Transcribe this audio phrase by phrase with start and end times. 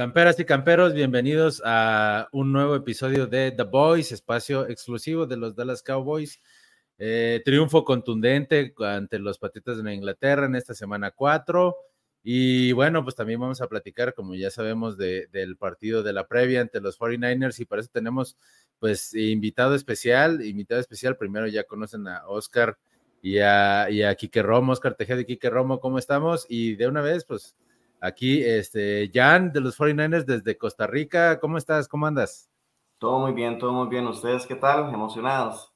[0.00, 5.54] Camperas y camperos, bienvenidos a un nuevo episodio de The Boys, espacio exclusivo de los
[5.54, 6.40] Dallas Cowboys.
[6.96, 11.76] Eh, triunfo contundente ante los Patitas de Inglaterra en esta semana 4.
[12.22, 16.62] Y bueno, pues también vamos a platicar, como ya sabemos, del partido de la previa
[16.62, 18.38] ante los 49ers y para eso tenemos
[18.78, 22.78] pues invitado especial, invitado especial, primero ya conocen a Oscar
[23.20, 26.46] y a, y a Quique Romo, Oscar Tejeda y Quique Romo, ¿cómo estamos?
[26.48, 27.54] Y de una vez, pues
[28.00, 31.86] Aquí, este, Jan de los 49ers desde Costa Rica, ¿cómo estás?
[31.86, 32.50] ¿Cómo andas?
[32.98, 34.06] Todo muy bien, todo muy bien.
[34.06, 34.92] ¿Ustedes qué tal?
[34.92, 35.72] ¿Emocionados?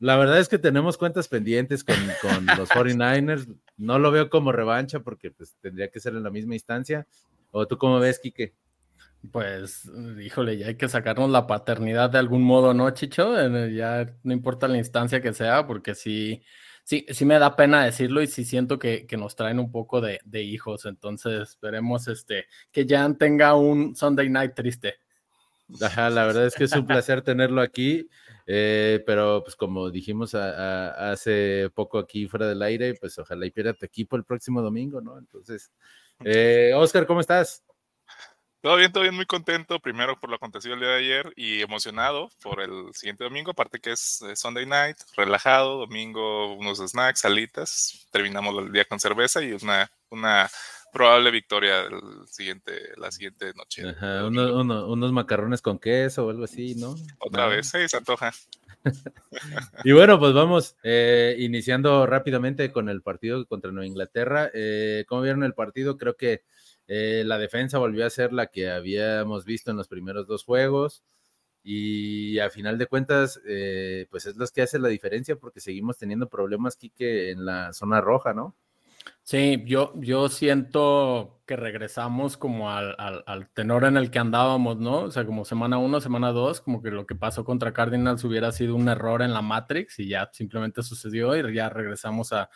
[0.00, 1.94] La verdad es que tenemos cuentas pendientes con,
[2.56, 3.54] los 49ers.
[3.76, 7.06] No lo veo como revancha porque pues, tendría que ser en la misma instancia.
[7.52, 8.54] ¿O tú cómo ves, Quique?
[9.30, 9.90] Pues,
[10.20, 13.34] híjole, ya hay que sacarnos la paternidad de algún modo, ¿no, Chicho?
[13.68, 16.42] Ya no importa la instancia que sea, porque si
[16.84, 20.20] sí, sí me da pena decirlo y sí siento que, nos traen un poco de,
[20.42, 20.86] hijos.
[20.86, 24.94] Entonces esperemos este, que Jan tenga un Sunday night triste.
[25.80, 28.08] Ajá, la verdad es que es un placer tenerlo aquí,
[28.46, 33.74] eh, pero pues como dijimos hace poco aquí fuera del aire, pues ojalá y pierda
[33.74, 35.18] tu equipo el próximo domingo, ¿no?
[35.18, 35.70] Entonces,
[36.24, 37.64] eh, Oscar, ¿cómo estás?
[38.62, 39.80] Todo bien, todo bien, muy contento.
[39.80, 43.52] Primero por lo acontecido el día de ayer y emocionado por el siguiente domingo.
[43.52, 45.78] Aparte que es Sunday night, relajado.
[45.78, 48.06] Domingo, unos snacks, salitas.
[48.10, 50.50] Terminamos el día con cerveza y una, una
[50.92, 53.88] probable victoria el siguiente, la siguiente noche.
[53.88, 56.96] Ajá, unos macarrones con queso o algo así, ¿no?
[57.18, 58.30] Otra vez, sí, se antoja.
[59.84, 64.50] y bueno, pues vamos eh, iniciando rápidamente con el partido contra Nueva Inglaterra.
[64.52, 65.96] Eh, ¿Cómo vieron el partido?
[65.96, 66.42] Creo que
[66.92, 71.04] eh, la defensa volvió a ser la que habíamos visto en los primeros dos juegos
[71.62, 75.98] y a final de cuentas, eh, pues es lo que hace la diferencia porque seguimos
[75.98, 78.56] teniendo problemas, Quique, en la zona roja, ¿no?
[79.22, 85.02] Sí, yo, yo siento que regresamos como al, tenor en el que andábamos, ¿no?
[85.02, 88.50] O sea, como semana uno, semana dos, como que lo que pasó contra Cardinals hubiera
[88.52, 92.50] sido un error en la Matrix y ya simplemente sucedió y ya regresamos a,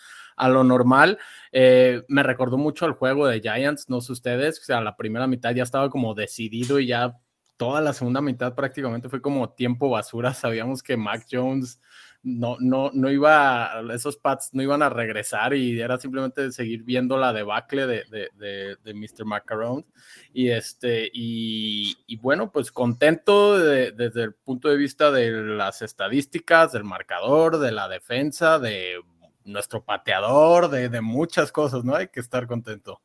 [0.48, 1.18] lo normal.
[1.52, 5.26] Eh, me recordó mucho al juego de Giants, no sé ustedes, o sea, la primera
[5.26, 7.18] mitad ya estaba como decidido y ya
[7.56, 10.34] toda la segunda mitad prácticamente fue como tiempo basura.
[10.34, 11.80] Sabíamos que Mac Jones
[12.24, 17.18] no, no, no iba, esos pads no iban a regresar y era simplemente seguir viendo
[17.18, 19.26] la debacle de, de, de, Mr.
[19.26, 19.84] Macaron.
[20.32, 26.84] Y, este, y, bueno, pues contento desde el punto de vista de las estadísticas, del
[26.84, 29.00] marcador, de la defensa, de
[29.44, 31.94] nuestro pateador, de, muchas cosas, ¿no?
[31.94, 33.02] Hay que estar contento.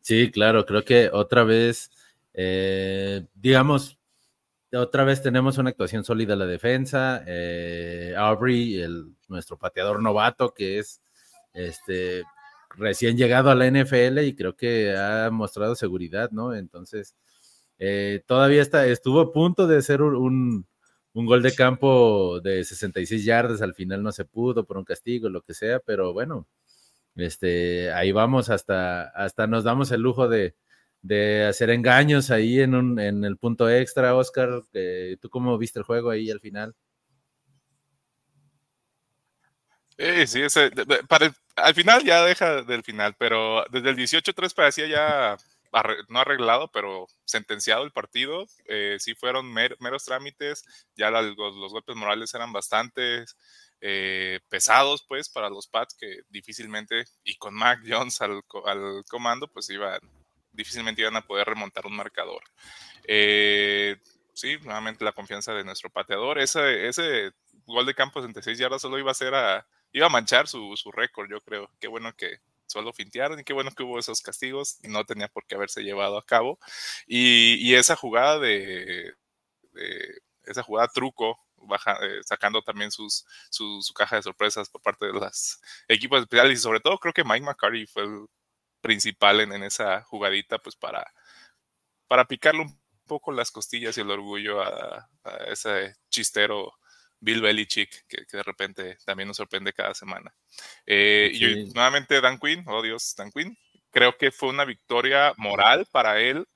[0.00, 1.90] Sí, claro, creo que otra vez,
[2.34, 3.95] eh, digamos,
[4.76, 7.22] otra vez tenemos una actuación sólida en la defensa.
[7.26, 8.84] Eh, Aubrey,
[9.28, 11.02] nuestro pateador novato, que es
[11.52, 12.24] este
[12.70, 16.54] recién llegado a la NFL y creo que ha mostrado seguridad, ¿no?
[16.54, 17.16] Entonces,
[17.78, 20.66] eh, todavía está, estuvo a punto de ser un,
[21.14, 25.28] un, gol de campo de 66 yardas, al final no se pudo por un castigo,
[25.28, 26.46] lo que sea, pero bueno,
[27.16, 30.54] este, ahí vamos hasta, hasta nos damos el lujo de,
[31.06, 34.62] de hacer engaños ahí en, un, en el punto extra, Oscar.
[35.20, 36.74] ¿Tú cómo viste el juego ahí al final?
[39.98, 40.70] Sí, sí, ese,
[41.56, 45.36] al final ya deja del final, pero desde el 18-3 parecía ya
[46.08, 48.46] no arreglado, pero sentenciado el partido.
[48.66, 50.64] Eh, sí fueron meros trámites,
[50.96, 53.24] ya los, golpes morales eran bastante
[53.80, 59.48] eh, pesados, pues, para los Pats, que difícilmente, y con Mac Jones al, al comando,
[59.48, 60.00] pues iban
[60.56, 62.42] difícilmente iban a poder remontar un marcador.
[63.04, 63.96] Eh,
[64.32, 66.38] sí, nuevamente la confianza de nuestro pateador.
[66.38, 67.32] Ese, ese
[67.66, 70.76] gol de campo de 66 yardas solo iba a ser a, iba a manchar su,
[70.76, 71.70] su récord, yo creo.
[71.80, 74.78] Qué bueno que solo fintearon y qué bueno que hubo esos castigos.
[74.82, 76.58] No tenía por qué haberse llevado a cabo.
[77.06, 79.14] Y, y esa jugada de,
[80.44, 85.12] esa jugada truco Baja, eh, sacando también sus, su, caja de sorpresas por parte de
[85.12, 88.26] los equipos especiales y sobre todo creo que Mike McCarty fue el
[88.86, 91.04] principal en, esa jugadita, pues para,
[92.06, 95.08] para picarle un poco las costillas y el orgullo a,
[95.48, 96.72] ese chistero
[97.18, 100.32] Bill Belichick, que, que, de repente también nos sorprende cada semana.
[100.86, 103.58] Eh, y nuevamente Dan Quinn, oh Dios, Dan Quinn,
[103.90, 106.46] creo que fue una victoria moral para él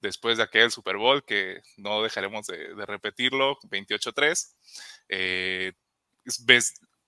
[0.00, 4.54] después de aquel Super Bowl, que no dejaremos de, repetirlo, 28-3.
[5.08, 5.72] Eh,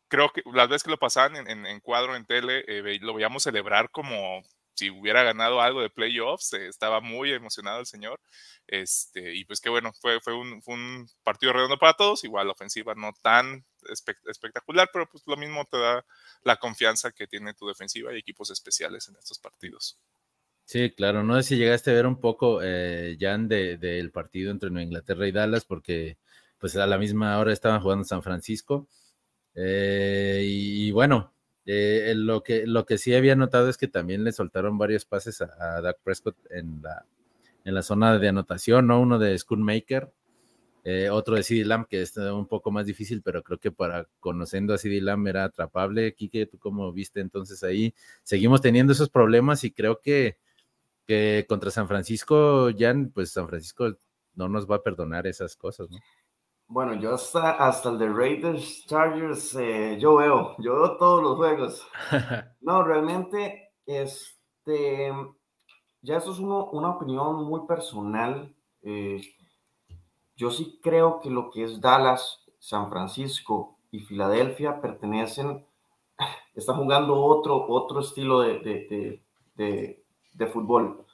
[0.09, 3.91] creo que las veces que lo pasaban en, cuadro en tele, eh, lo veíamos celebrar
[3.91, 4.43] como
[4.75, 8.20] si hubiera ganado algo de playoffs, eh, estaba muy emocionado el señor.
[8.67, 12.94] Este, y pues qué bueno, fue, fue, un, partido redondo para todos, igual la ofensiva
[12.94, 13.64] no tan
[14.26, 16.05] espectacular, pero pues lo mismo te da
[16.44, 19.99] la confianza que tiene tu defensiva y equipos especiales en estos partidos.
[20.64, 24.70] Sí, claro, no sé si llegaste a ver un poco, eh, Jan, del partido entre
[24.70, 26.16] Nueva Inglaterra y Dallas, porque
[26.58, 28.87] pues a la misma hora estaban jugando San Francisco.
[29.55, 31.34] Eh, y, bueno,
[31.67, 35.41] eh, lo, que, lo que sí había notado es que también le soltaron varios pases
[35.43, 37.07] a, a Doug Prescott en la,
[37.65, 39.01] en la zona de anotación, ¿no?
[39.01, 40.11] Uno de Schoonmaker,
[40.85, 44.09] eh, otro de CD Lamb, que es un poco más difícil, pero creo que para
[44.19, 46.15] conociendo a CD Lamb era atrapable.
[46.15, 47.95] Kike, ¿tú cómo viste entonces ahí?
[48.23, 50.39] Seguimos teniendo esos problemas y creo que,
[51.07, 53.99] que contra San Francisco, ya, pues San Francisco
[54.35, 55.99] no nos va a perdonar esas cosas, ¿no?
[56.72, 61.37] Bueno, yo hasta, hasta el de Raiders Chargers, eh, yo veo, yo veo todos los
[61.37, 61.84] juegos.
[62.61, 65.12] No, realmente, este,
[66.00, 68.55] ya eso es una opinión muy personal.
[68.82, 69.20] Eh,
[70.37, 75.66] yo sí creo que lo que es Dallas, San Francisco y Filadelfia pertenecen,
[76.55, 79.20] están jugando otro, otro estilo de,
[79.56, 81.05] de, fútbol.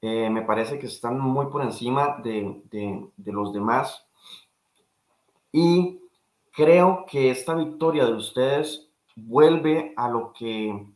[0.00, 4.05] Eh, me parece que están muy por encima de los demás
[5.56, 6.02] y
[6.52, 10.86] creo que esta victoria de ustedes vuelve a lo que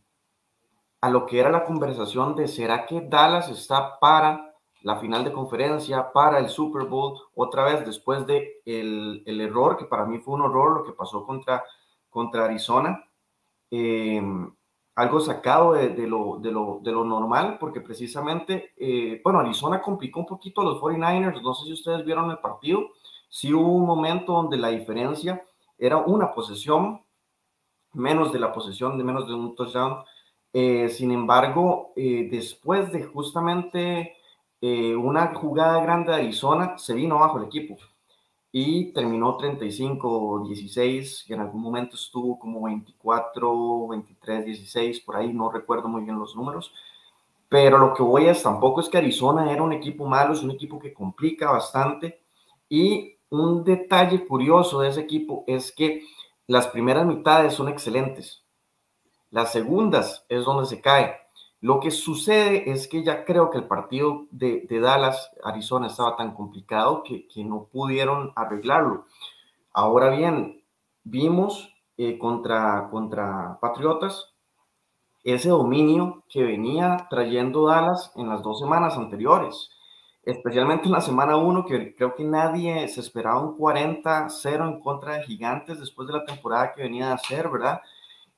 [1.00, 5.32] a lo que era la conversación de será que Dallas está para la final de
[5.32, 10.18] conferencia, para el Super Bowl, otra vez después de el, el error, que para mí
[10.18, 11.64] fue un horror lo que pasó contra,
[12.10, 13.02] contra Arizona,
[13.70, 14.54] em,
[14.94, 19.80] algo sacado de, de, lo, de, lo, de, lo, normal, porque precisamente, eh, bueno, Arizona
[19.80, 22.90] complicó un poquito a los 49ers, no sé si ustedes vieron el partido,
[23.30, 25.42] sí hubo un momento donde la diferencia
[25.78, 27.00] era una posesión,
[27.94, 30.04] menos de la posesión, de menos de un touchdown.
[30.52, 34.16] Eh, sin embargo, eh, después de justamente
[34.60, 37.78] eh, una jugada grande de Arizona, se vino abajo el equipo
[38.52, 45.88] y terminó 35-16, que en algún momento estuvo como 24, 23-16, por ahí no recuerdo
[45.88, 46.74] muy bien los números.
[47.48, 50.50] Pero lo que voy es, tampoco es que Arizona era un equipo malo, es un
[50.50, 52.20] equipo que complica bastante
[52.68, 56.02] y un detalle curioso de ese equipo es que
[56.46, 58.44] las primeras mitades son excelentes.
[59.30, 61.14] Las segundas es donde se cae.
[61.60, 66.34] Lo que sucede es que ya creo que el partido de, Dallas, Arizona, estaba tan
[66.34, 69.06] complicado que, no pudieron arreglarlo.
[69.72, 70.64] Ahora bien,
[71.04, 74.32] vimos eh, contra, contra Patriotas
[75.22, 79.70] ese dominio que venía trayendo Dallas en las dos semanas anteriores
[80.22, 85.14] especialmente en la semana 1, que creo que nadie se esperaba un 40-0 en contra
[85.14, 87.80] de Gigantes después de la temporada que venía a hacer, ¿verdad?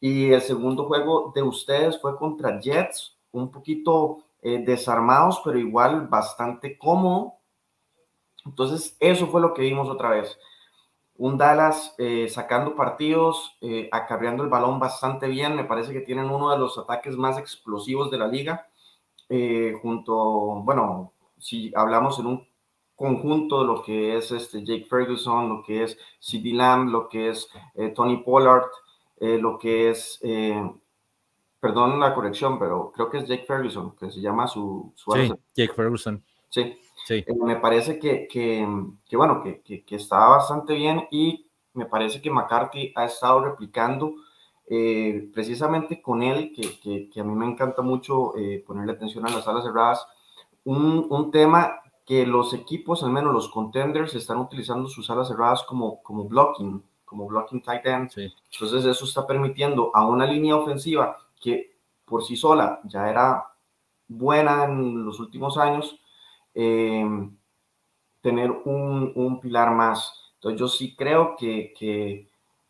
[0.00, 6.08] Y el segundo juego de ustedes fue contra Jets, un poquito eh, desarmados, pero igual
[6.08, 7.34] bastante cómodo.
[8.44, 10.36] Entonces, eso fue lo que vimos otra vez.
[11.16, 15.54] Un Dallas eh, sacando partidos, eh, acarreando el balón bastante bien.
[15.54, 18.66] Me parece que tienen uno de los ataques más explosivos de la liga.
[19.80, 20.16] junto,
[20.62, 22.46] bueno, si hablamos en un
[22.94, 27.30] conjunto de lo que es este Jake Ferguson, lo que es CD Lamb, lo que
[27.30, 28.66] es eh, Tony Pollard,
[29.18, 30.62] eh, lo que es, eh,
[31.58, 34.92] perdón la corrección, pero creo que es Jake Ferguson, que se llama su...
[34.94, 36.22] su sí, Jake Ferguson.
[36.48, 37.24] Sí, sí.
[37.44, 38.64] me parece que, que,
[39.04, 43.44] que bueno, que, que, que, está bastante bien y me parece que McCarthy ha estado
[43.44, 44.14] replicando
[45.34, 48.32] precisamente con él, que, a mí me encanta mucho
[48.64, 50.06] ponerle atención a las alas cerradas,
[50.64, 55.62] un, un, tema que los equipos, al menos los contenders, están utilizando sus alas cerradas
[55.64, 58.10] como, como blocking, como blocking tight end.
[58.16, 63.52] Entonces eso está permitiendo a una línea ofensiva que por sí sola ya era
[64.08, 65.98] buena en los últimos años,
[66.54, 67.04] eh,
[68.20, 70.32] tener un, un, pilar más.
[70.34, 72.28] Entonces yo sí creo que, que,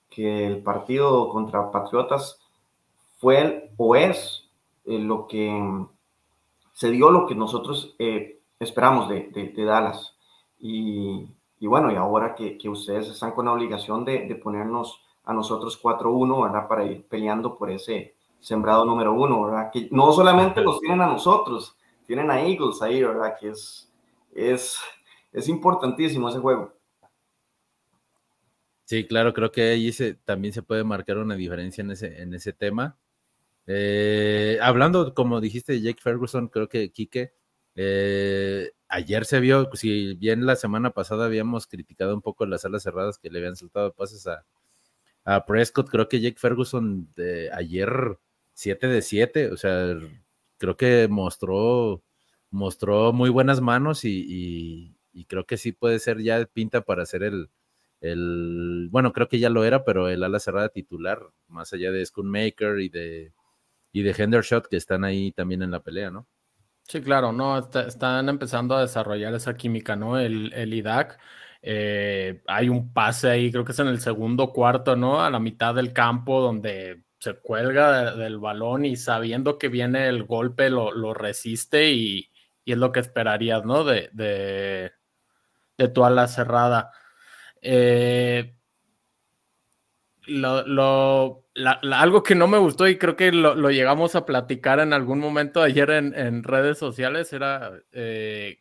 [0.08, 2.40] que el partido contra Patriotas
[3.18, 4.48] fue o es
[4.84, 5.86] eh, lo que
[6.82, 10.16] se dio lo que nosotros eh, esperamos de, de, Dallas.
[10.58, 11.28] Y,
[11.60, 15.32] y, bueno, y ahora que, que, ustedes están con la obligación de, de ponernos a
[15.32, 16.66] nosotros 4-1, ¿verdad?
[16.66, 19.70] Para ir peleando por ese sembrado número uno, ¿verdad?
[19.72, 23.36] Que no solamente los tienen a nosotros, tienen a Eagles ahí, ¿verdad?
[23.38, 23.88] Que es,
[24.34, 24.76] es,
[25.32, 26.72] es importantísimo ese juego.
[28.86, 32.34] Sí, claro, creo que ahí se, también se puede marcar una diferencia en ese, en
[32.34, 32.98] ese tema.
[33.66, 37.32] Eh, hablando, como dijiste, de Jake Ferguson, creo que Quique,
[37.74, 42.82] eh, ayer se vio, si bien la semana pasada habíamos criticado un poco las alas
[42.82, 44.44] cerradas que le habían soltado pases a,
[45.46, 48.18] Prescott, creo que Jake Ferguson de ayer
[48.54, 49.96] 7 de 7, o sea,
[50.58, 52.02] creo que mostró,
[52.50, 54.96] mostró muy buenas manos y,
[55.28, 57.50] creo que sí puede ser ya pinta para ser el,
[58.00, 62.04] el, bueno, creo que ya lo era, pero el ala cerrada titular, más allá de
[62.04, 63.32] Schoonmaker y de
[63.92, 66.26] y de Hendershot que están ahí también en la pelea, ¿no?
[66.88, 70.18] Sí, claro, no, están empezando a desarrollar esa química, ¿no?
[70.18, 71.18] El, el IDAC.
[71.62, 75.22] Eh, hay un pase ahí, creo que es en el segundo cuarto, ¿no?
[75.22, 80.24] A la mitad del campo donde se cuelga del balón y sabiendo que viene el
[80.24, 82.30] golpe lo, resiste y,
[82.66, 83.84] es lo que esperarías, ¿no?
[83.84, 84.92] De, de,
[85.78, 86.90] de tu ala cerrada.
[87.60, 88.56] Eh,
[90.26, 95.18] lo, algo que no me gustó y creo que lo, llegamos a platicar en algún
[95.18, 98.60] momento ayer en, redes sociales era eh,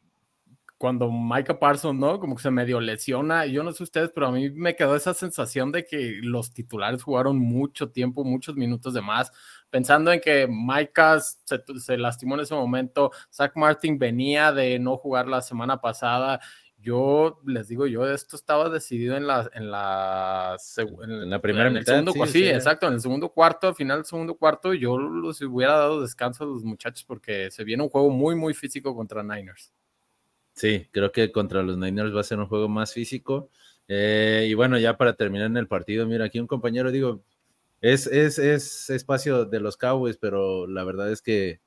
[0.78, 2.20] cuando Micah Parsons, ¿no?
[2.20, 3.46] Como que se medio lesiona.
[3.46, 7.04] Yo no sé ustedes, pero a mí me quedó esa sensación de que los titulares
[7.04, 9.32] jugaron mucho tiempo, muchos minutos de más,
[9.70, 13.12] pensando en que Micah se lastimó en ese momento.
[13.32, 16.40] Zach Martin venía de no jugar la semana pasada
[16.82, 22.04] yo les digo, yo esto estaba decidido en la, en la, en, la primera mitad.
[22.28, 26.02] sí, exacto, en el segundo cuarto, al final del segundo cuarto, yo les hubiera dado
[26.02, 29.72] descanso a los muchachos porque se viene un juego muy, muy físico contra Niners.
[30.54, 33.50] Sí, creo que contra los Niners va a ser un juego más físico.
[33.88, 37.24] Eh, y bueno, ya para terminar en el partido, mira, aquí un compañero, digo,
[37.82, 41.62] es, es, es espacio de los Cowboys, pero la verdad es que,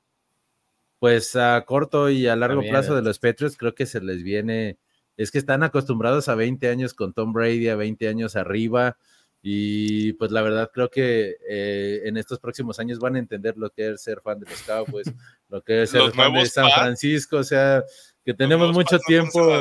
[0.99, 4.79] pues a corto y a largo plazo de los Patriots, creo que se les viene
[5.17, 8.97] es que están acostumbrados a 20 años con Tom Brady, a 20 años arriba,
[9.43, 13.71] y pues la verdad creo que eh, en estos próximos años van a entender lo
[13.71, 15.07] que es ser fan de los Cowboys,
[15.49, 17.85] lo que es ser fan de San Francisco, o sea,
[18.25, 19.53] que tenemos mucho tiempo.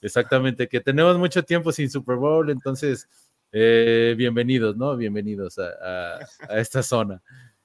[0.00, 3.08] Exactamente, que tenemos mucho tiempo sin Super Bowl, entonces
[3.52, 4.96] eh, bienvenidos, ¿no?
[4.96, 6.20] Bienvenidos a
[6.50, 7.20] esta zona.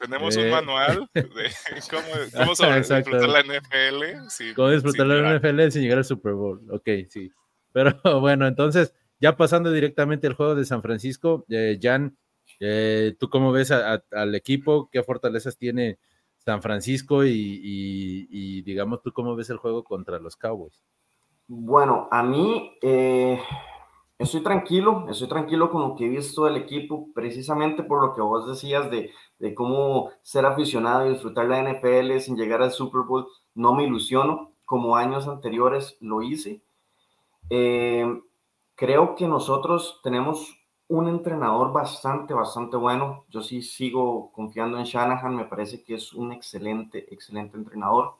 [0.06, 1.24] Tenemos un eh, manual de
[1.90, 4.54] cómo, cómo disfrutar la NFL.
[4.56, 6.62] cómo disfrutar la NFL sin llegar al Super Bowl.
[6.70, 7.32] Ok, sí.
[7.72, 12.18] Pero bueno, entonces, ya pasando directamente al juego de San Francisco, eh, Jan,
[12.60, 14.90] eh, ¿tú cómo ves al equipo?
[14.92, 15.98] ¿Qué fortalezas tiene
[16.38, 17.26] San Francisco?
[17.26, 20.86] Y, digamos, ¿tú cómo ves el juego contra los Cowboys?
[21.48, 22.78] Bueno, a mí
[24.18, 28.22] estoy tranquilo, estoy tranquilo con lo que he visto del equipo, precisamente por lo que
[28.22, 33.02] vos decías de de cómo ser aficionado y disfrutar la NFL sin llegar al Super
[33.02, 36.62] Bowl, no me ilusiono como años anteriores lo hice.
[37.50, 38.22] Eh,
[38.76, 40.58] creo que nosotros tenemos
[40.88, 43.26] un entrenador bastante, bastante bueno.
[43.30, 48.16] Yo sí sigo confiando en Shanahan, me parece que es un excelente, excelente entrenador.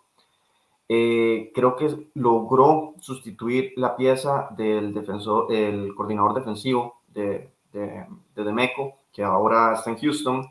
[0.88, 8.44] Eh, creo que logró sustituir la pieza del defensor, el coordinador defensivo de, de, de
[8.44, 10.50] Demeco, que ahora está en Houston.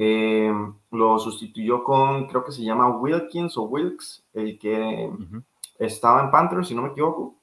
[0.00, 0.52] Eh,
[0.92, 5.10] lo sustituyó con, creo que se llama Wilkins o Wilkes, el que
[5.78, 7.34] estaba en Panthers, si no me equivoco.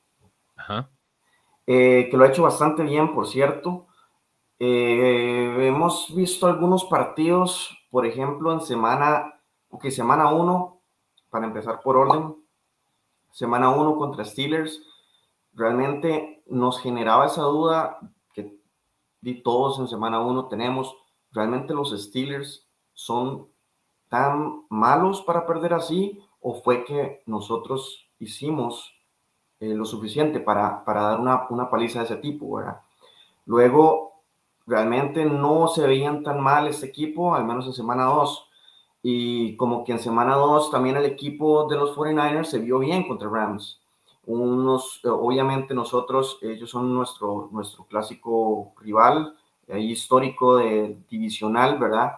[1.68, 3.88] Eh, que lo ha hecho bastante bien, por cierto.
[4.58, 10.75] Eh, hemos visto algunos partidos, por ejemplo, en semana, ok, semana 1,
[11.36, 12.34] para empezar por orden,
[13.30, 14.82] semana 1 contra Steelers,
[15.54, 18.00] realmente nos generaba esa duda
[18.34, 18.58] que
[19.44, 20.96] todos en semana 1 tenemos
[21.34, 23.50] ¿realmente los Steelers son
[24.08, 28.96] tan malos para perder así o fue que nosotros hicimos
[29.60, 32.80] eh, lo suficiente para, para dar una, una, paliza de ese tipo, ¿verdad?
[33.46, 34.22] Luego,
[34.66, 38.52] realmente no se veían tan mal este equipo, al menos en semana 2.
[39.08, 43.08] Y como que en semana 2 también el equipo de los 49ers se vio bien
[43.08, 43.80] contra Rams.
[44.26, 49.36] Unos, eh, obviamente nosotros, ellos son nuestro, nuestro clásico rival,
[49.68, 52.14] histórico de divisional, ¿verdad?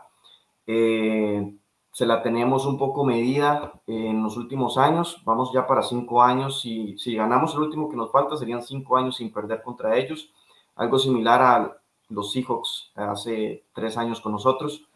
[0.66, 1.58] Eh,
[1.92, 6.64] se la tenemos un poco medida en los últimos años, vamos ya para cinco años,
[6.64, 10.32] y si ganamos el último que nos falta serían cinco años sin perder contra ellos,
[10.78, 11.78] algo similar a
[12.08, 14.87] los Seahawks hace tres años con nosotros.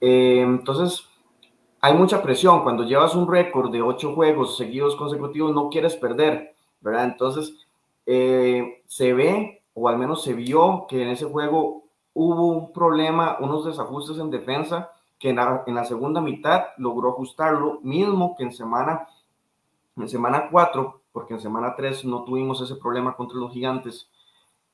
[0.00, 1.06] Eh, entonces,
[1.80, 6.54] hay mucha presión, cuando llevas un récord de ocho juegos seguidos consecutivos, no quieres perder,
[6.80, 7.04] ¿verdad?
[7.04, 7.66] Entonces,
[8.06, 11.84] eh, se ve o al menos se vio que en ese juego
[12.14, 18.36] hubo un problema, unos desajustes en defensa, que en la, segunda mitad logró ajustarlo, mismo
[18.36, 19.08] que en semana,
[19.96, 24.08] en semana 4, porque en semana 3 no tuvimos ese problema contra los gigantes.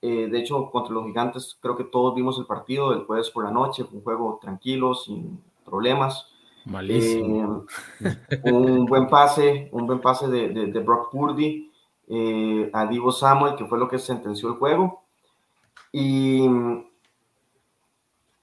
[0.03, 3.45] Eh, de hecho, contra los gigantes creo que todos vimos el partido del jueves por
[3.45, 6.27] la noche, fue un juego tranquilo, sin problemas.
[6.65, 7.67] Malísimo.
[8.01, 11.71] Eh, un buen pase, un buen pase de, de, de Brock Purdy
[12.09, 15.03] eh, a Divo Samuel, que fue lo que sentenció el juego.
[15.93, 16.49] Y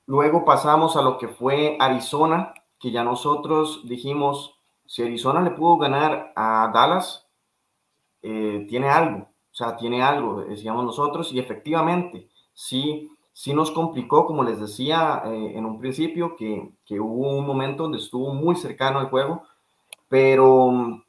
[0.06, 5.78] luego pasamos a lo que fue Arizona, que ya nosotros dijimos, si Arizona le pudo
[5.78, 7.26] ganar a Dallas,
[8.22, 14.60] tiene algo, sea, tiene algo, decíamos nosotros, y efectivamente, sí, sí nos complicó, como les
[14.60, 19.08] decía eh, en un principio, que, que, hubo un momento donde estuvo muy cercano el
[19.08, 19.42] juego,
[20.10, 21.04] pero mm,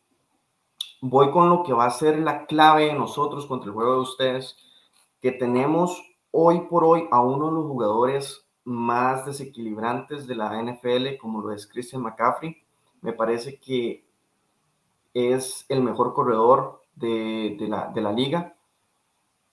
[1.02, 4.00] voy con lo que va a ser la clave de nosotros contra el juego de
[4.00, 4.56] ustedes,
[5.20, 11.18] que tenemos hoy por hoy a uno de los jugadores más desequilibrantes de la NFL,
[11.20, 12.56] como lo es Christian McCaffrey.
[13.02, 14.04] Me parece que
[15.12, 18.54] es el mejor corredor de, la, de la, liga,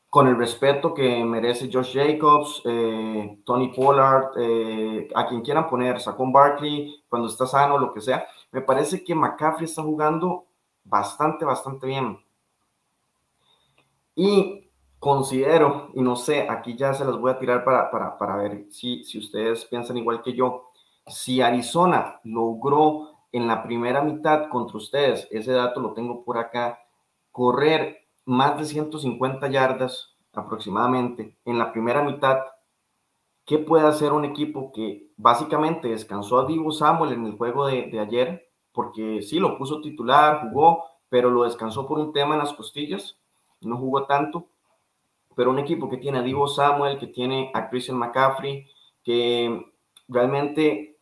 [0.10, 6.00] con el respeto que merece Josh Jacobs, eh, Tony Pollard, eh, a quien quieran poner,
[6.00, 8.26] Saquon Barkley, cuando está sano, lo que sea.
[8.52, 10.46] Me parece que McCaffrey está jugando
[10.84, 12.18] bastante, bastante bien.
[14.16, 18.38] Y considero, y no sé, aquí ya se las voy a tirar para, para, para
[18.38, 20.72] ver si, si ustedes piensan igual que yo,
[21.06, 26.80] si Arizona logró en la primera mitad contra ustedes, ese dato lo tengo por acá,
[27.36, 32.38] correr más de 150 yardas aproximadamente en la primera mitad,
[33.44, 37.90] ¿qué puede hacer un equipo que básicamente descansó a Divo Samuel en el juego de,
[37.92, 38.50] de ayer?
[38.72, 43.18] Porque sí, lo puso titular, jugó, pero lo descansó por un tema en las costillas,
[43.60, 44.48] no jugó tanto.
[45.36, 48.66] Pero un equipo que tiene a Divo Samuel, que tiene a Christian McCaffrey,
[49.04, 49.74] que
[50.08, 50.98] realmente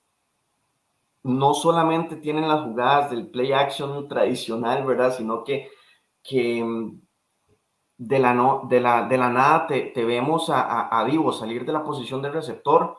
[1.22, 5.16] no solamente tienen las jugadas del play action tradicional, ¿verdad?
[5.16, 5.70] Sino que,
[6.24, 6.63] que
[7.98, 11.65] de, la no, de, la, de la nada te, te vemos a, a, Divo salir
[11.65, 12.98] de la posición del receptor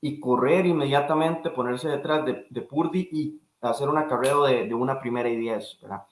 [0.00, 5.00] y correr inmediatamente, ponerse detrás de, de Purdy y hacer un acarreo de, de, una
[5.00, 6.06] primera y diez, ¿verdad?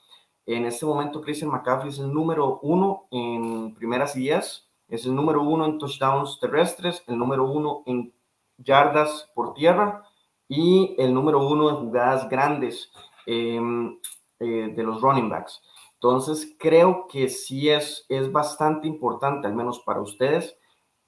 [0.47, 5.14] En este momento, Christian McCaffrey es el número uno en primeras y diez, es el
[5.14, 8.12] número uno en touchdowns terrestres, el número uno en
[8.59, 10.02] yardas por tierra
[10.49, 12.93] y el número uno en jugadas grandes
[13.26, 13.99] em,
[14.38, 15.62] eh, de los running backs.
[16.04, 20.54] Entonces, creo que sí es, es bastante importante, al menos para ustedes,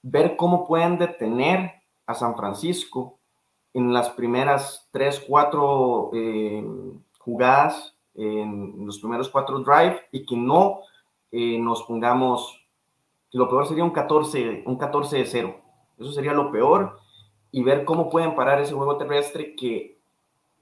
[0.01, 1.71] ver cómo pueden detener
[2.07, 3.19] a San Francisco
[3.75, 10.81] en las primeras tres, cuatro em, jugadas, en los primeros cuatro drives, y que no
[11.31, 12.59] eh, nos pongamos,
[13.33, 15.57] lo peor sería un 14, un 14 de 0.
[15.99, 17.01] Eso sería lo peor
[17.53, 19.99] y ver cómo pueden parar ese juego terrestre que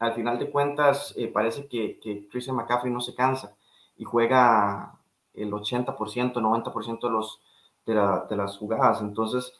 [0.00, 3.54] al final de cuentas eh, parece que, que Christian McCaffrey no se cansa
[3.96, 4.98] y juega
[5.34, 7.40] el 80%, 90% de, los,
[7.86, 9.00] de, la, de las jugadas.
[9.00, 9.52] Entonces,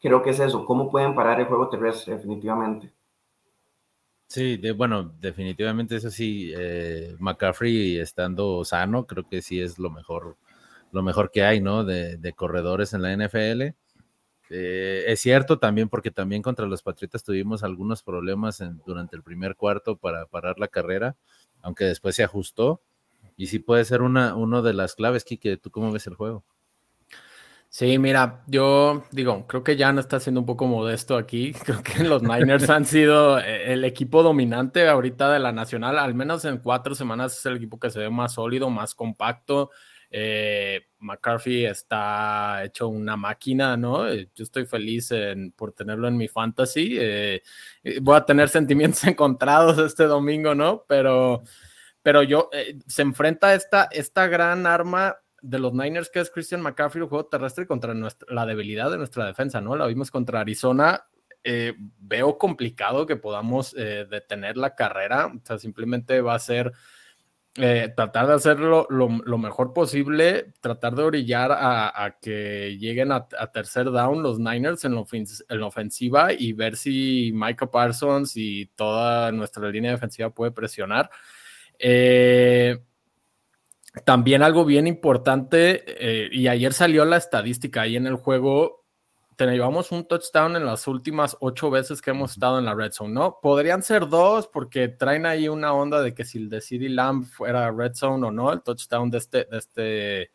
[0.00, 2.92] creo que es eso, cómo pueden parar el juego terrestre definitivamente.
[4.28, 10.36] Sí, bueno, definitivamente eso sí, eh, McCaffrey estando sano, creo que sí es lo mejor,
[10.92, 11.82] lo mejor que hay, ¿no?
[11.82, 13.74] De, de corredores en la NFL.
[14.50, 19.56] Eh, es cierto también porque también contra los Patriotas tuvimos algunos problemas durante el primer
[19.56, 21.16] cuarto para parar la carrera,
[21.62, 22.82] aunque después se ajustó.
[23.38, 25.56] Y sí puede ser una, una de las claves, Kike.
[25.56, 26.44] ¿Tú cómo ves el juego?
[27.70, 31.52] Sí, mira, yo digo, creo que ya no está siendo un poco modesto aquí.
[31.64, 36.14] Creo que los Niners han sido eh, el equipo dominante ahorita de la Nacional, al
[36.14, 39.70] menos en cuatro semanas es el equipo que se ve más sólido, más compacto.
[40.10, 44.08] Eh, McCarthy está hecho una máquina, ¿no?
[44.08, 45.10] Eh, yo estoy feliz
[45.54, 46.98] por tenerlo en mi fantasy.
[48.00, 50.84] Voy a tener sentimientos encontrados este domingo, ¿no?
[50.88, 51.42] Pero,
[52.02, 52.50] pero yo,
[52.86, 57.26] se enfrenta esta, esta gran arma de los Niners que es Christian McCaffrey, el juego
[57.26, 59.76] terrestre contra nuestra, la debilidad de nuestra defensa, ¿no?
[59.76, 61.06] La vimos contra Arizona.
[61.44, 66.72] veo complicado que podamos detener la carrera, o sea, simplemente va a ser
[67.60, 73.86] eh, tratar de hacerlo lo, mejor posible, tratar de orillar a, que lleguen a, tercer
[73.90, 79.90] down los Niners en, la ofensiva y ver si Micah Parsons y toda nuestra línea
[79.90, 81.10] defensiva puede presionar.
[81.78, 82.78] Eh,
[84.04, 88.78] también algo bien importante, eh, y ayer salió la estadística ahí en el juego,
[89.46, 93.14] llevamos un touchdown en las últimas ocho veces que hemos estado en la red zone,
[93.14, 93.38] ¿no?
[93.40, 97.24] Podrían ser dos porque traen ahí una onda de que si el de CD Lamb
[97.24, 100.30] fuera red zone o no, el touchdown de este, de este,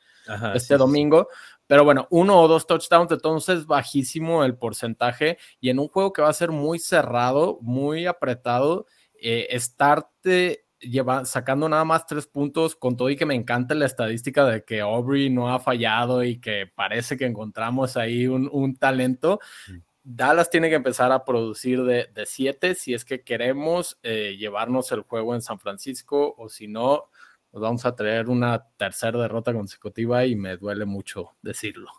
[0.55, 1.27] este domingo.
[1.67, 6.21] Pero bueno, uno o dos touchdowns, entonces bajísimo el porcentaje y en un juego que
[6.21, 8.85] va a ser muy cerrado, muy apretado,
[9.21, 13.85] eh, estarte lleva, sacando nada más tres puntos, con todo y que me encanta la
[13.85, 19.39] estadística de que Aubrey no ha fallado y que parece que encontramos ahí un, talento.
[19.67, 19.77] Mm.
[20.03, 25.01] Dallas tiene que empezar a producir de, siete si es que queremos eh, llevarnos el
[25.01, 27.09] juego en San Francisco o si no,
[27.53, 31.89] nos vamos a traer una tercera derrota consecutiva y me duele mucho decirlo.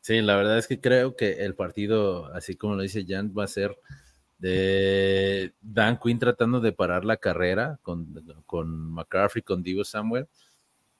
[0.00, 3.44] Sí, la verdad es que creo que el partido, así como lo dice Jan, va
[3.44, 3.76] a ser
[4.44, 10.28] de Dan Quinn tratando de parar la carrera con, con McCaffrey, con Divo Samuel.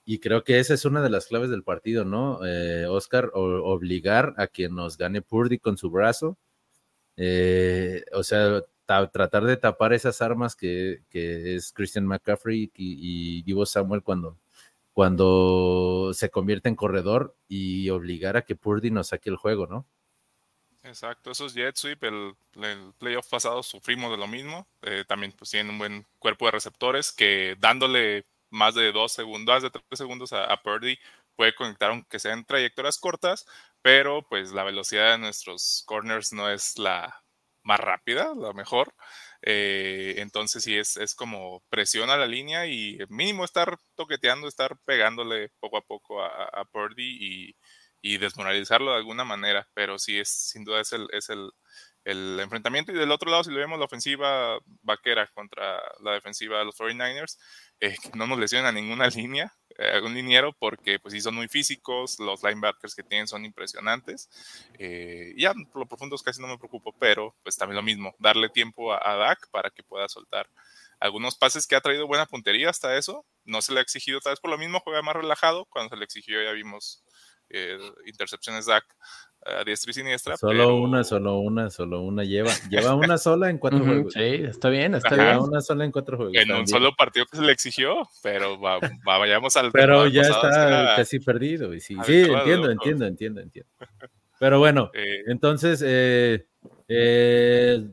[0.06, 2.40] Y creo que esa es una de las claves del partido, ¿no?
[2.46, 6.38] Eh, Oscar, obligar a que nos gane Purdy con su brazo.
[7.18, 13.66] Eh, o sea, tratar de tapar esas armas que, es Christian McCaffrey y, y Divo
[13.66, 14.38] Samuel cuando,
[14.94, 19.86] cuando se convierte en corredor y obligar a que Purdy nos saque el juego, ¿no?
[20.84, 22.34] Exacto, esos jet sweep, el,
[22.98, 24.66] playoff pasado sufrimos de lo mismo.
[24.82, 29.54] Eh, también pues tienen un buen cuerpo de receptores que dándole más de dos segundos,
[29.54, 30.98] más de tres segundos a, a Purdy
[31.36, 33.46] puede conectar aunque sean trayectorias cortas,
[33.82, 37.22] pero pues la velocidad de nuestros corners no es la
[37.62, 38.94] más rápida, la mejor.
[39.42, 44.76] Eh, entonces sí es, es como presión a la línea y mínimo estar toqueteando, estar
[44.84, 47.56] pegándole poco a poco a, a Purdy y,
[48.04, 51.50] y, desmoralizarlo de alguna manera, pero sí es sin duda es el, es el,
[52.04, 56.58] el enfrentamiento y del otro lado si lo vemos la ofensiva vaquera contra la defensiva
[56.58, 57.38] de los 49ers,
[57.80, 61.48] eh, no nos lesionan a ninguna línea, eh, algún liniero porque pues sí son muy
[61.48, 64.28] físicos, los linebackers que tienen son impresionantes.
[64.78, 68.50] Eh, ya por lo profundos casi no me preocupo, pero pues también lo mismo, darle
[68.50, 70.48] tiempo a, a, Dak para que pueda soltar
[71.00, 73.26] algunos pases que ha traído buena puntería hasta eso.
[73.44, 75.66] No se le ha exigido tal vez por lo mismo, juega más relajado.
[75.66, 77.04] Cuando se le exigió ya vimos
[77.54, 78.84] eh, intercepciones Dak
[79.46, 80.36] a diestra y siniestra.
[80.36, 82.24] Solo una, solo una, solo una.
[82.24, 84.12] Lleva, lleva una sola en cuatro juegos.
[84.14, 85.38] Sí, está bien, está bien.
[85.38, 86.34] una sola en cuatro juegos.
[86.36, 88.58] En un solo partido que se le exigió, pero
[89.04, 89.70] vayamos al.
[89.70, 91.74] Pero ya está casi perdido.
[91.74, 93.70] Y sí, sí entiendo, entiendo, entiendo, entiendo.
[94.38, 96.46] Pero bueno, eh, entonces, eh,
[96.88, 97.84] eh,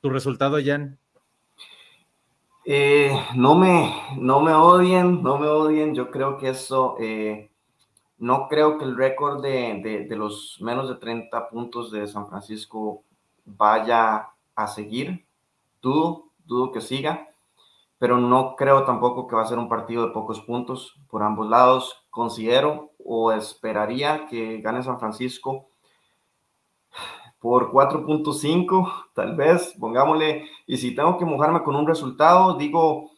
[0.00, 0.98] tu resultado, Jan.
[3.36, 5.94] no, me, no me odien, no me odien.
[5.94, 6.96] Yo creo que eso
[8.18, 13.04] no creo que el récord de, los menos de 30 puntos de San Francisco
[13.44, 15.26] vaya a seguir.
[15.80, 17.28] Dudo, dudo que siga,
[17.98, 21.48] pero no creo tampoco que va a ser un partido de pocos puntos por ambos
[21.48, 22.04] lados.
[22.10, 25.68] Considero o esperaría que gane San Francisco
[27.38, 33.12] por 4.5, tal vez, pongámosle, y si tengo que mojarme con un resultado, digo,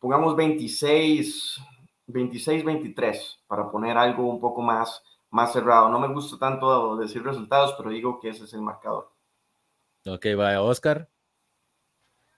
[0.00, 1.60] pongamos 26,
[2.08, 5.88] 26-23 para poner algo un poco más, más cerrado.
[5.88, 9.10] No me gusta tanto decir resultados, pero digo que ese es el marcador.
[10.06, 11.08] Ok, va Oscar.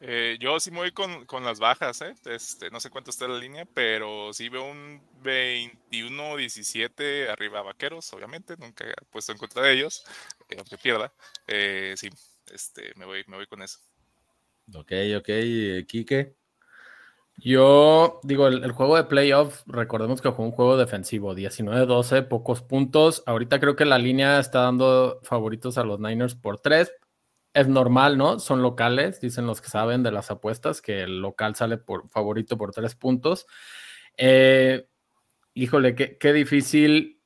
[0.01, 2.15] Eh, yo sí me voy con, con las bajas, ¿eh?
[2.27, 8.57] este, no sé cuánto está la línea, pero sí veo un 21-17 arriba Vaqueros, obviamente,
[8.59, 10.05] nunca he puesto en contra de ellos,
[10.49, 11.13] eh, aunque pierda.
[11.49, 12.11] Eh, sí,
[12.53, 13.81] este, me, voy, me voy con eso.
[14.73, 15.29] Ok, ok,
[15.89, 16.37] Quique.
[17.41, 23.23] Yo digo, el, juego de playoff, recordemos que fue un juego defensivo, 19-12, pocos puntos.
[23.27, 26.93] Ahorita creo que la línea está dando favoritos a los Niners por tres.
[27.55, 28.41] Es normal, ¿no?
[28.41, 32.59] Son locales, dicen los que saben de las apuestas, que el local sale por favorito
[32.59, 33.47] por tres puntos.
[34.17, 34.89] Eh,
[35.55, 37.18] híjole, qué, qué difícil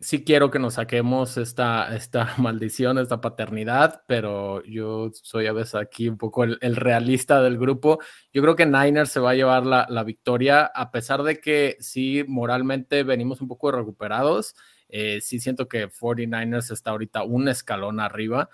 [0.00, 5.74] sí quiero que nos saquemos esta, esta maldición, esta paternidad, pero yo soy a veces
[5.74, 7.98] aquí un poco el, realista del grupo.
[8.32, 11.76] Yo creo que Niners se va a llevar la, la, victoria, a pesar de que
[11.80, 14.54] sí, moralmente venimos un poco recuperados.
[14.88, 18.48] Eh, sí siento que 49ers está ahorita un escalón arriba.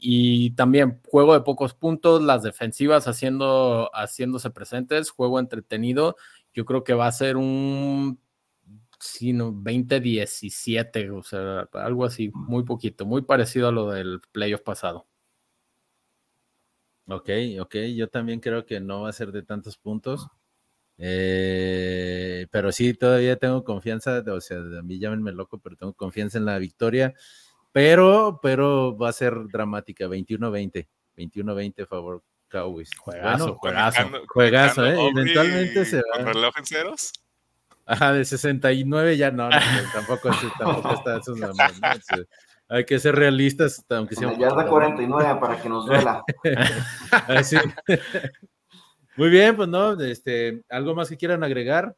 [0.00, 6.16] Y también juego de pocos puntos, las defensivas haciendo, haciéndose presentes, juego entretenido.
[6.54, 8.20] Yo creo que va a ser un
[8.98, 14.62] sí, no, 2017, o sea, algo así, muy poquito, muy parecido a lo del playoff
[14.62, 15.06] pasado.
[17.06, 17.30] Ok,
[17.60, 20.28] ok, yo también creo que no va a ser de tantos puntos.
[20.98, 26.38] Eh, pero sí, todavía tengo confianza, o sea, a mí llámenme loco, pero tengo confianza
[26.38, 27.14] en la victoria.
[27.72, 32.90] Pero, pero va a ser dramática, 21-20, 21-20 favor Cowboys.
[32.96, 34.10] Juegazo, juegazo.
[34.26, 34.96] juegazo, ¿eh?
[35.10, 36.24] Eventualmente se va.
[36.24, 37.12] ¿Con reloj en ceros?
[37.88, 39.56] Ajá, de 69 ya no, no
[39.94, 41.52] tampoco, tampoco está eso ¿no?
[42.68, 46.22] Hay que ser realistas, aunque sea Ya es de 49 para que nos duela.
[47.28, 47.56] Así.
[49.16, 51.96] Muy bien, pues no, este, ¿algo más que quieran agregar?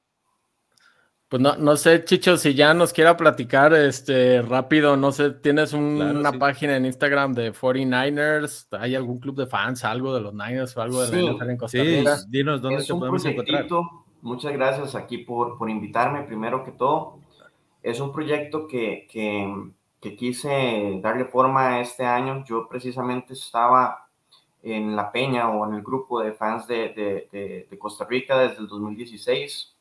[1.28, 5.72] Pues no, no sé, Chicho, si ya nos quiera platicar este rápido, no sé, tienes
[5.72, 10.76] una página en Instagram de 49ers, ¿hay algún club de fans, algo de los Niners
[10.76, 12.16] o algo de sí, en Costa Rica?
[12.16, 13.66] Sí, dinos dónde te podemos encontrar.
[14.22, 17.18] Muchas gracias aquí por, por invitarme, primero que todo.
[17.82, 22.44] Es un proyecto que, que, que quise darle forma este año.
[22.44, 24.08] Yo precisamente estaba
[24.62, 28.68] en la peña o en el grupo de fans de, de, Costa Rica desde el
[28.68, 29.74] 2016,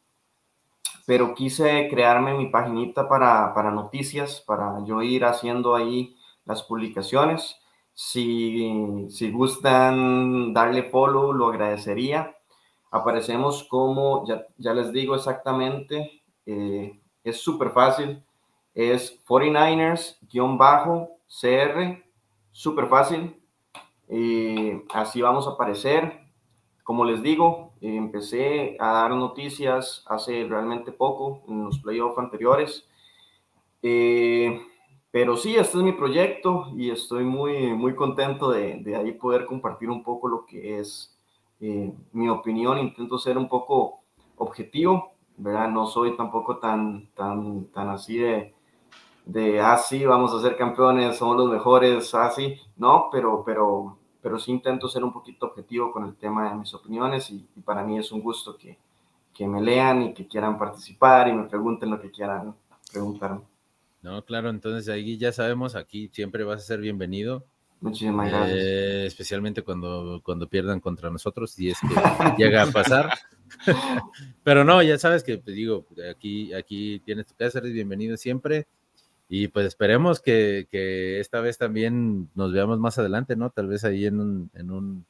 [1.06, 7.58] pero quise crearme mi paginita para, para, noticias, para yo ir haciendo ahí las publicaciones.
[7.94, 12.39] Si, si gustan darle follow, lo agradecería
[12.92, 18.22] aparecemos como, ya, ya les digo exactamente, eh, es súper fácil,
[18.74, 22.04] es 49ers-CR,
[22.52, 23.36] súper fácil.
[24.08, 26.22] Eh, así vamos a aparecer.
[26.84, 32.88] Como les digo, empecé a dar noticias hace realmente poco, en los playoffs anteriores.
[33.84, 34.60] Eh,
[35.12, 39.46] pero sí, este es mi proyecto y estoy muy, muy contento de, de ahí poder
[39.46, 41.19] compartir un poco lo que es
[41.60, 42.80] eh, mi opinión.
[42.80, 44.02] Intento ser un poco
[44.38, 45.70] objetivo, ¿verdad?
[45.70, 48.54] No soy tampoco tan, tan, tan así de,
[49.26, 53.98] de, ah, sí, vamos a ser campeones, somos los mejores, así, ah, no, pero, pero,
[54.22, 57.62] pero sí intento ser un poquito objetivo con el tema de mis opiniones y, y
[57.62, 58.78] para mí es un gusto que,
[59.34, 62.56] que me lean y que quieran participar y me pregunten lo que quieran
[62.92, 63.42] preguntarme.
[64.02, 67.46] No, claro, entonces ahí ya sabemos, aquí siempre vas a ser bienvenido.
[67.82, 68.58] Muchísimas gracias.
[68.60, 73.10] Eh, especialmente cuando, cuando pierdan contra nosotros, y es que llega a pasar.
[74.44, 78.18] Pero no, ya sabes que te pues, digo, aquí, aquí tienes tu casa, eres bienvenido
[78.18, 78.68] siempre.
[79.30, 83.52] Y pues esperemos que, que, esta vez también nos veamos más adelante, ¿no?
[83.52, 85.06] Tal vez ahí en un, en un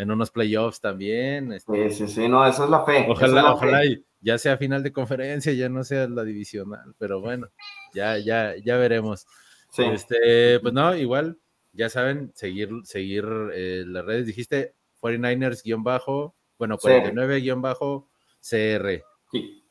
[0.00, 1.52] en unos playoffs también.
[1.52, 3.04] Este, sí, sí, sí, no, esa es la fe.
[3.06, 3.82] Ojalá, ojalá
[4.22, 7.48] ya sea final de conferencia, ya no sea la divisional, pero bueno,
[7.92, 9.26] ya, ya, ya veremos.
[9.68, 9.82] Sí.
[9.84, 11.38] Este, pues no, igual,
[11.72, 14.26] ya saben, seguir, seguir eh, las redes.
[14.26, 19.04] Dijiste 49ers-bajo, bueno, 49-CR.
[19.30, 19.62] Sí.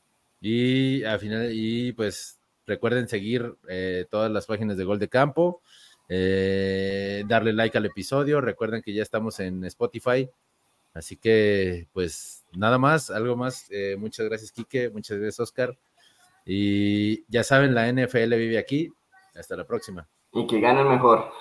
[0.42, 5.62] Y al final, y pues recuerden seguir eh, todas las páginas de Gol de Campo.
[6.08, 8.40] Eh, darle like al episodio.
[8.42, 10.30] Recuerden que ya estamos en Spotify.
[10.94, 13.70] Así que, pues, nada más, algo más.
[13.98, 14.90] Muchas gracias, Quique.
[14.90, 15.78] Muchas gracias, Oscar.
[16.46, 18.90] Y ya saben, la NFL vive aquí.
[19.36, 20.08] Hasta la próxima.
[20.34, 21.32] Y que ganen mejor.